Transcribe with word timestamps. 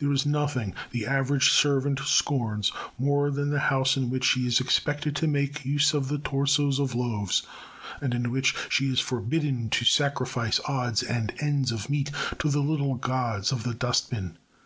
There 0.00 0.12
is 0.12 0.26
nothing 0.26 0.74
the 0.90 1.06
average 1.06 1.50
servant 1.50 1.98
scorns 2.00 2.70
more 2.98 3.30
than 3.30 3.48
the 3.48 3.58
house 3.72 3.96
in 3.96 4.10
which 4.10 4.24
she 4.26 4.46
is 4.46 4.60
expected 4.60 5.16
to 5.16 5.26
make 5.26 5.64
use 5.64 5.94
of 5.94 6.08
the 6.08 6.18
torsos 6.18 6.78
of 6.78 6.94
loaves, 6.94 7.42
and 7.98 8.12
in 8.12 8.30
which 8.30 8.54
she 8.68 8.88
is 8.92 9.00
forbidden 9.00 9.70
to 9.70 9.86
sacrifice 9.86 10.60
odds 10.68 11.02
and 11.02 11.32
ends 11.40 11.72
of 11.72 11.88
meat 11.88 12.10
to 12.40 12.50
the 12.50 12.60
little 12.60 12.96
gods 12.96 13.50
of 13.50 13.62
the 13.62 13.72
dust 13.72 14.10
bin. 14.10 14.36